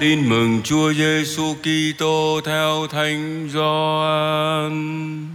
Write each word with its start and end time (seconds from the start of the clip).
Tin 0.00 0.28
mừng 0.28 0.60
Chúa 0.64 0.92
Giêsu 0.92 1.54
Kitô 1.54 2.40
theo 2.44 2.86
Thánh 2.86 3.48
Gioan. 3.52 5.28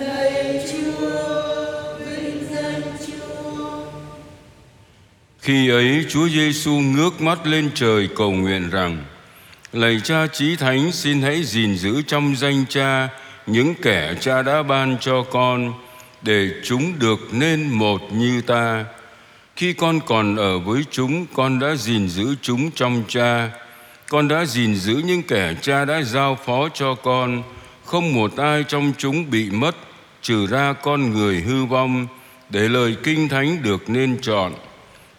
Lạy 0.00 0.66
Chúa, 0.72 1.98
vinh 2.06 2.46
danh 2.54 2.82
Chúa. 3.06 3.80
Khi 5.38 5.70
ấy 5.70 6.06
Chúa 6.08 6.28
Giêsu 6.28 6.70
ngước 6.70 7.20
mắt 7.20 7.46
lên 7.46 7.70
trời 7.74 8.08
cầu 8.16 8.30
nguyện 8.30 8.70
rằng: 8.70 9.04
Lạy 9.72 10.00
Cha 10.04 10.26
Chí 10.26 10.56
Thánh, 10.56 10.92
xin 10.92 11.22
hãy 11.22 11.42
gìn 11.44 11.76
giữ 11.76 12.02
trong 12.02 12.36
danh 12.36 12.64
Cha 12.68 13.08
những 13.46 13.74
kẻ 13.82 14.14
Cha 14.20 14.42
đã 14.42 14.62
ban 14.62 14.96
cho 15.00 15.22
con 15.22 15.72
để 16.22 16.50
chúng 16.64 16.98
được 16.98 17.20
nên 17.32 17.68
một 17.68 18.12
như 18.12 18.40
ta. 18.40 18.84
Khi 19.56 19.72
con 19.72 20.00
còn 20.06 20.36
ở 20.36 20.58
với 20.58 20.82
chúng, 20.90 21.26
con 21.34 21.58
đã 21.58 21.74
gìn 21.74 22.08
giữ 22.08 22.34
chúng 22.42 22.70
trong 22.70 23.02
Cha. 23.08 23.50
Con 24.10 24.28
đã 24.28 24.44
gìn 24.44 24.74
giữ 24.74 25.02
những 25.04 25.22
kẻ 25.22 25.54
Cha 25.62 25.84
đã 25.84 26.02
giao 26.02 26.38
phó 26.46 26.68
cho 26.68 26.94
con, 26.94 27.42
không 27.84 28.14
một 28.14 28.36
ai 28.36 28.64
trong 28.68 28.92
chúng 28.98 29.30
bị 29.30 29.50
mất, 29.50 29.76
trừ 30.22 30.46
ra 30.46 30.72
con 30.72 31.12
người 31.12 31.40
hư 31.40 31.64
vong, 31.64 32.06
để 32.50 32.68
lời 32.68 32.96
kinh 33.02 33.28
thánh 33.28 33.62
được 33.62 33.90
nên 33.90 34.18
chọn. 34.22 34.52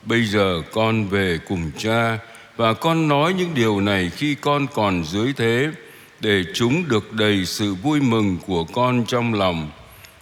Bây 0.05 0.25
giờ 0.25 0.61
con 0.71 1.07
về 1.07 1.39
cùng 1.47 1.71
Cha 1.77 2.17
và 2.57 2.73
con 2.73 3.07
nói 3.07 3.33
những 3.33 3.53
điều 3.55 3.81
này 3.81 4.11
khi 4.15 4.35
con 4.35 4.67
còn 4.73 5.03
dưới 5.03 5.33
thế 5.37 5.67
để 6.19 6.43
chúng 6.53 6.87
được 6.87 7.13
đầy 7.13 7.45
sự 7.45 7.73
vui 7.73 8.01
mừng 8.01 8.37
của 8.47 8.63
con 8.63 9.05
trong 9.07 9.33
lòng. 9.33 9.71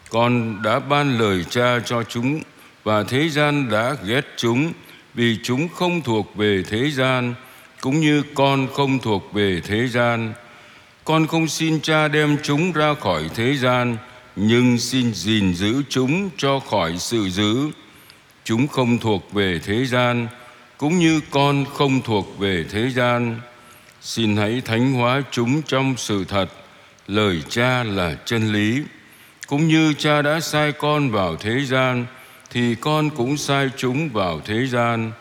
Con 0.10 0.62
đã 0.64 0.80
ban 0.80 1.18
lời 1.18 1.46
Cha 1.50 1.80
cho 1.86 2.04
chúng 2.04 2.42
và 2.84 3.04
thế 3.04 3.30
gian 3.30 3.70
đã 3.70 3.96
ghét 4.06 4.26
chúng 4.38 4.74
vì 5.14 5.38
chúng 5.44 5.68
không 5.70 6.02
thuộc 6.02 6.36
về 6.36 6.64
thế 6.70 6.92
gian 6.92 7.34
cũng 7.82 8.00
như 8.00 8.24
con 8.34 8.68
không 8.74 9.00
thuộc 9.00 9.34
về 9.34 9.62
thế 9.68 9.88
gian. 9.88 10.34
Con 11.04 11.28
không 11.28 11.48
xin 11.48 11.82
Cha 11.82 12.08
đem 12.08 12.38
chúng 12.44 12.72
ra 12.72 12.94
khỏi 12.94 13.30
thế 13.36 13.56
gian 13.56 13.98
nhưng 14.36 14.78
xin 14.78 15.14
gìn 15.14 15.54
giữ 15.54 15.84
chúng 15.90 16.30
cho 16.38 16.60
khỏi 16.60 16.98
sự 16.98 17.30
dữ. 17.30 17.72
Chúng 18.44 18.68
không 18.68 18.98
thuộc 18.98 19.34
về 19.34 19.60
thế 19.66 19.86
gian 19.86 20.28
cũng 20.78 21.00
như 21.00 21.22
con 21.32 21.66
không 21.74 22.02
thuộc 22.02 22.40
về 22.40 22.66
thế 22.72 22.90
gian. 22.90 23.42
Xin 24.02 24.38
hãy 24.38 24.62
thánh 24.66 24.94
hóa 24.94 25.22
chúng 25.32 25.62
trong 25.62 25.98
sự 25.98 26.26
thật, 26.26 26.48
lời 27.08 27.42
Cha 27.50 27.84
là 27.84 28.16
chân 28.26 28.54
lý. 28.54 28.84
Cũng 29.48 29.68
như 29.68 29.94
Cha 29.94 30.22
đã 30.22 30.40
sai 30.40 30.72
con 30.72 31.12
vào 31.12 31.36
thế 31.36 31.66
gian, 31.66 32.06
thì 32.50 32.76
con 32.76 33.10
cũng 33.10 33.38
sai 33.38 33.70
chúng 33.78 34.10
vào 34.10 34.42
thế 34.46 34.66
gian. 34.66 35.12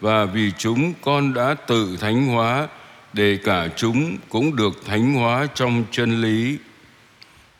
Và 0.00 0.24
vì 0.24 0.52
chúng 0.58 0.92
con 1.02 1.34
đã 1.34 1.54
tự 1.54 1.96
thánh 2.00 2.26
hóa, 2.26 2.68
để 3.12 3.38
cả 3.44 3.68
chúng 3.76 4.16
cũng 4.28 4.56
được 4.56 4.84
thánh 4.86 5.14
hóa 5.14 5.46
trong 5.54 5.84
chân 5.90 6.20
lý. 6.22 6.58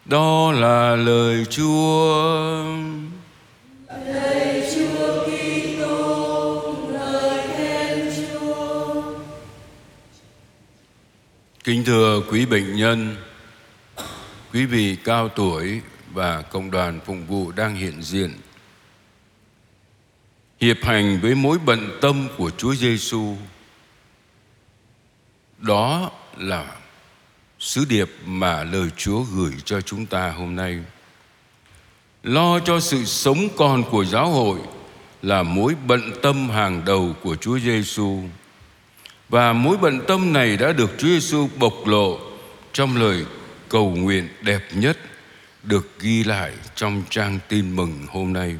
Đó 0.04 0.52
là 0.52 0.96
lời 0.96 1.44
Chúa. 1.50 2.64
lời 4.06 4.72
Chúa 4.74 5.24
Kitô, 5.24 6.74
lời 6.92 7.48
khen 7.56 8.12
Chúa. 8.16 9.02
Kính 11.64 11.84
thưa 11.84 12.22
quý 12.30 12.46
bệnh 12.46 12.76
nhân, 12.76 13.16
quý 14.52 14.66
vị 14.66 14.96
cao 15.04 15.28
tuổi 15.28 15.80
và 16.12 16.42
công 16.42 16.70
đoàn 16.70 17.00
phụng 17.06 17.26
vụ 17.26 17.52
đang 17.52 17.74
hiện 17.74 18.02
diện. 18.02 18.30
Hiệp 20.60 20.76
hành 20.84 21.20
với 21.20 21.34
mối 21.34 21.58
bận 21.64 21.98
tâm 22.00 22.28
của 22.36 22.50
Chúa 22.50 22.74
Giêsu. 22.74 23.36
Đó 25.58 26.10
là 26.36 26.76
sứ 27.58 27.84
điệp 27.88 28.10
mà 28.24 28.64
lời 28.64 28.88
Chúa 28.96 29.22
gửi 29.22 29.52
cho 29.64 29.80
chúng 29.80 30.06
ta 30.06 30.30
hôm 30.30 30.56
nay. 30.56 30.78
Lo 32.22 32.58
cho 32.58 32.80
sự 32.80 33.04
sống 33.04 33.48
còn 33.56 33.90
của 33.90 34.04
giáo 34.04 34.28
hội 34.28 34.58
là 35.22 35.42
mối 35.42 35.74
bận 35.86 36.12
tâm 36.22 36.50
hàng 36.50 36.82
đầu 36.84 37.14
của 37.22 37.36
Chúa 37.36 37.58
Giêsu. 37.58 38.20
Và 39.28 39.52
mối 39.52 39.76
bận 39.76 40.00
tâm 40.08 40.32
này 40.32 40.56
đã 40.56 40.72
được 40.72 40.90
Chúa 40.98 41.08
Giêsu 41.08 41.48
bộc 41.58 41.86
lộ 41.86 42.18
trong 42.72 42.96
lời 42.96 43.24
cầu 43.68 43.90
nguyện 43.90 44.28
đẹp 44.42 44.62
nhất 44.74 44.98
được 45.62 46.00
ghi 46.00 46.24
lại 46.24 46.52
trong 46.74 47.02
trang 47.10 47.38
tin 47.48 47.76
mừng 47.76 48.06
hôm 48.08 48.32
nay. 48.32 48.56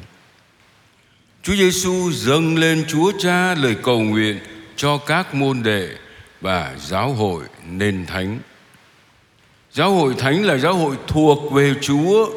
Chúa 1.45 1.55
Giêsu 1.55 2.11
dâng 2.11 2.57
lên 2.57 2.85
Chúa 2.87 3.11
Cha 3.19 3.55
lời 3.55 3.75
cầu 3.83 3.99
nguyện 3.99 4.39
cho 4.75 4.97
các 4.97 5.35
môn 5.35 5.63
đệ 5.63 5.89
và 6.41 6.75
giáo 6.79 7.13
hội 7.13 7.43
nên 7.69 8.05
thánh. 8.05 8.39
Giáo 9.71 9.91
hội 9.91 10.13
thánh 10.17 10.43
là 10.43 10.57
giáo 10.57 10.75
hội 10.75 10.95
thuộc 11.07 11.53
về 11.53 11.73
Chúa, 11.81 12.29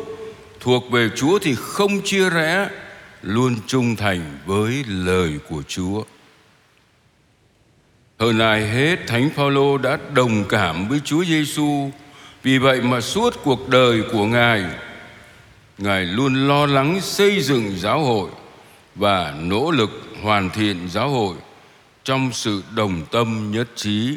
thuộc 0.61 0.91
về 0.91 1.09
Chúa 1.17 1.39
thì 1.39 1.55
không 1.59 2.01
chia 2.05 2.31
rẽ, 2.31 2.69
luôn 3.23 3.57
trung 3.67 3.97
thành 3.97 4.39
với 4.47 4.85
lời 4.89 5.33
của 5.49 5.63
Chúa. 5.69 6.03
Hơn 8.19 8.39
ai 8.39 8.69
hết, 8.69 8.97
Thánh 9.07 9.31
Phaolô 9.31 9.79
đã 9.79 9.99
đồng 10.15 10.45
cảm 10.49 10.89
với 10.89 11.01
Chúa 11.05 11.25
Giêsu. 11.25 11.91
Vì 12.43 12.59
vậy 12.59 12.81
mà 12.81 13.01
suốt 13.01 13.35
cuộc 13.45 13.69
đời 13.69 14.03
của 14.13 14.27
Ngài, 14.27 14.65
Ngài 15.79 16.05
luôn 16.05 16.49
lo 16.49 16.67
lắng 16.67 17.01
xây 17.01 17.41
dựng 17.41 17.73
giáo 17.79 18.05
hội 18.05 18.31
và 18.99 19.35
nỗ 19.41 19.71
lực 19.71 19.91
hoàn 20.23 20.51
thiện 20.51 20.89
giáo 20.89 21.11
hội 21.11 21.37
trong 22.05 22.33
sự 22.33 22.63
đồng 22.75 23.03
tâm 23.11 23.51
nhất 23.53 23.69
trí 23.77 24.17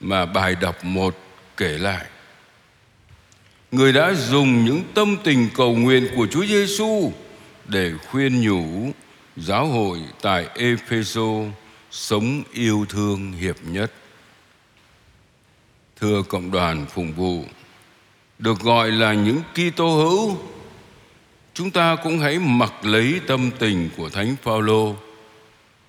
mà 0.00 0.26
bài 0.26 0.54
đọc 0.60 0.84
một 0.84 1.16
kể 1.56 1.78
lại. 1.78 2.06
Người 3.72 3.92
đã 3.92 4.14
dùng 4.14 4.64
những 4.64 4.82
tâm 4.94 5.16
tình 5.24 5.48
cầu 5.54 5.76
nguyện 5.76 6.08
của 6.16 6.26
Chúa 6.26 6.46
Giêsu 6.46 7.12
để 7.64 7.92
khuyên 8.10 8.40
nhủ 8.40 8.92
giáo 9.36 9.66
hội 9.66 9.98
tại 10.22 10.48
Epheso 10.54 11.30
sống 11.90 12.42
yêu 12.52 12.86
thương 12.88 13.32
hiệp 13.32 13.56
nhất. 13.64 13.92
Thưa 16.00 16.22
cộng 16.22 16.50
đoàn 16.50 16.86
phụng 16.94 17.12
vụ, 17.12 17.44
được 18.38 18.60
gọi 18.60 18.90
là 18.90 19.14
những 19.14 19.40
Kitô 19.54 19.96
hữu, 19.96 20.36
chúng 21.58 21.70
ta 21.70 21.96
cũng 21.96 22.18
hãy 22.18 22.38
mặc 22.38 22.72
lấy 22.82 23.20
tâm 23.26 23.50
tình 23.58 23.90
của 23.96 24.08
Thánh 24.08 24.36
Phaolô, 24.42 24.96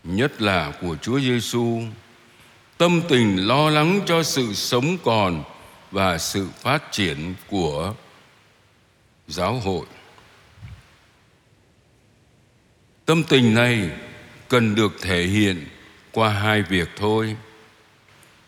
nhất 0.03 0.41
là 0.41 0.73
của 0.81 0.95
Chúa 1.01 1.19
Giêsu, 1.19 1.81
tâm 2.77 3.01
tình 3.09 3.47
lo 3.47 3.69
lắng 3.69 4.01
cho 4.05 4.23
sự 4.23 4.53
sống 4.53 4.97
còn 5.03 5.43
và 5.91 6.17
sự 6.17 6.47
phát 6.61 6.91
triển 6.91 7.33
của 7.49 7.93
giáo 9.27 9.53
hội. 9.53 9.85
Tâm 13.05 13.23
tình 13.23 13.53
này 13.53 13.89
cần 14.47 14.75
được 14.75 14.91
thể 15.01 15.23
hiện 15.23 15.65
qua 16.11 16.29
hai 16.29 16.61
việc 16.61 16.89
thôi. 16.95 17.35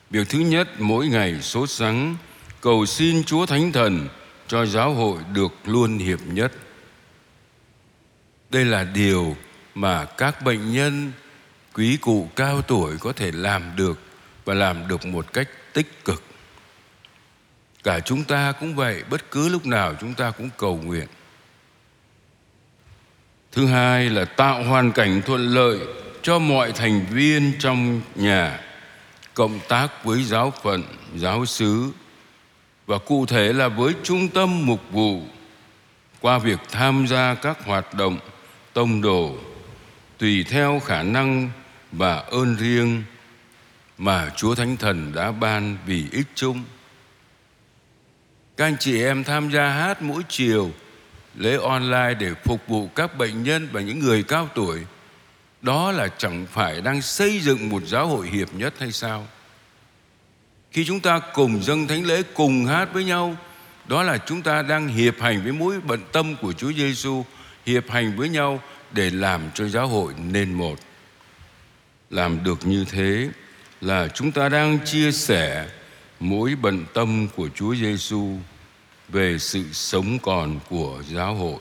Việc 0.10 0.30
thứ 0.30 0.40
nhất, 0.40 0.70
mỗi 0.80 1.08
ngày 1.08 1.42
sốt 1.42 1.70
sắng 1.70 2.16
cầu 2.62 2.86
xin 2.86 3.24
Chúa 3.24 3.46
Thánh 3.46 3.72
Thần 3.72 4.08
cho 4.48 4.66
giáo 4.66 4.94
hội 4.94 5.18
được 5.34 5.54
luôn 5.66 5.98
hiệp 5.98 6.20
nhất. 6.26 6.52
Đây 8.52 8.66
là 8.66 8.84
điều 8.84 9.36
mà 9.76 10.06
các 10.06 10.44
bệnh 10.44 10.72
nhân, 10.74 11.12
quý 11.74 11.98
cụ 11.98 12.30
cao 12.36 12.62
tuổi 12.62 12.98
có 12.98 13.14
thể 13.14 13.32
làm 13.32 13.76
được 13.76 14.00
và 14.46 14.54
làm 14.54 14.88
được 14.88 15.06
một 15.06 15.34
cách 15.34 15.48
tích 15.74 16.06
cực. 16.06 16.24
Cả 17.84 18.00
chúng 18.00 18.24
ta 18.24 18.52
cũng 18.52 18.76
vậy, 18.76 19.04
bất 19.10 19.32
cứ 19.32 19.50
lúc 19.50 19.66
nào 19.66 19.96
chúng 20.02 20.14
ta 20.14 20.32
cũng 20.32 20.50
cầu 20.58 20.80
nguyện. 20.84 21.08
Thứ 23.52 23.68
hai 23.68 24.10
là 24.10 24.26
tạo 24.26 24.64
hoàn 24.64 24.92
cảnh 24.92 25.22
thuận 25.26 25.48
lợi 25.48 25.80
cho 26.22 26.40
mọi 26.40 26.72
thành 26.72 27.06
viên 27.12 27.54
trong 27.60 28.02
nhà 28.16 28.60
cộng 29.34 29.60
tác 29.68 30.04
với 30.04 30.24
giáo 30.24 30.54
phận, 30.64 30.84
giáo 31.16 31.46
xứ 31.46 31.92
và 32.88 32.98
cụ 32.98 33.26
thể 33.26 33.54
là 33.54 33.68
với 33.68 33.94
trung 34.04 34.28
tâm 34.28 34.66
mục 34.66 34.82
vụ 34.92 35.22
qua 36.22 36.38
việc 36.38 36.60
tham 36.72 37.08
gia 37.08 37.34
các 37.34 37.66
hoạt 37.66 37.94
động 37.94 38.20
tông 38.74 39.02
đồ, 39.02 39.36
tùy 40.18 40.46
theo 40.50 40.80
khả 40.86 41.04
năng 41.04 41.50
và 41.92 42.16
ơn 42.16 42.56
riêng 42.56 43.04
mà 43.98 44.30
Chúa 44.36 44.56
Thánh 44.56 44.78
Thần 44.78 45.12
đã 45.16 45.32
ban 45.32 45.78
vì 45.86 46.06
ích 46.12 46.28
chung. 46.36 46.64
Các 48.58 48.66
anh 48.66 48.76
chị 48.80 49.04
em 49.04 49.24
tham 49.24 49.52
gia 49.52 49.70
hát 49.70 50.02
mỗi 50.02 50.24
chiều, 50.30 50.72
lễ 51.36 51.58
online 51.58 52.14
để 52.14 52.34
phục 52.46 52.68
vụ 52.68 52.88
các 52.96 53.18
bệnh 53.18 53.44
nhân 53.44 53.70
và 53.72 53.82
những 53.82 54.00
người 54.00 54.24
cao 54.24 54.50
tuổi, 54.56 54.80
đó 55.62 55.92
là 55.92 56.08
chẳng 56.08 56.46
phải 56.52 56.82
đang 56.82 57.02
xây 57.02 57.40
dựng 57.40 57.70
một 57.70 57.84
giáo 57.86 58.08
hội 58.08 58.28
hiệp 58.28 58.54
nhất 58.54 58.74
hay 58.80 58.92
sao 58.92 59.28
khi 60.72 60.86
chúng 60.86 61.00
ta 61.00 61.20
cùng 61.34 61.64
dâng 61.64 61.88
thánh 61.88 62.06
lễ, 62.06 62.24
cùng 62.34 62.66
hát 62.66 62.94
với 62.94 63.04
nhau, 63.04 63.38
đó 63.88 64.04
là 64.04 64.18
chúng 64.18 64.42
ta 64.42 64.62
đang 64.62 64.88
hiệp 64.88 65.22
hành 65.22 65.44
với 65.44 65.52
mối 65.52 65.82
bận 65.82 66.02
tâm 66.12 66.36
của 66.36 66.54
Chúa 66.54 66.72
Giêsu 66.72 67.26
hiệp 67.66 67.90
hành 67.90 68.18
với 68.18 68.30
nhau 68.30 68.62
để 68.92 69.10
làm 69.10 69.42
cho 69.54 69.68
giáo 69.68 69.88
hội 69.88 70.14
nên 70.32 70.54
một 70.54 70.80
làm 72.10 72.44
được 72.44 72.68
như 72.68 72.86
thế 72.90 73.30
là 73.82 74.08
chúng 74.08 74.32
ta 74.32 74.50
đang 74.50 74.80
chia 74.86 75.12
sẻ 75.12 75.68
mối 76.20 76.56
bận 76.62 76.86
tâm 76.94 77.28
của 77.36 77.50
Chúa 77.56 77.76
Giêsu 77.76 78.38
về 79.10 79.38
sự 79.40 79.64
sống 79.74 80.20
còn 80.20 80.60
của 80.70 81.04
giáo 81.10 81.36
hội. 81.36 81.60